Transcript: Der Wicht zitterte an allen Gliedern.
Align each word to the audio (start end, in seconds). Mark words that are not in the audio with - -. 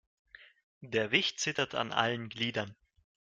Der 0.81 1.11
Wicht 1.11 1.39
zitterte 1.39 1.77
an 1.77 1.91
allen 1.91 2.27
Gliedern. 2.29 2.75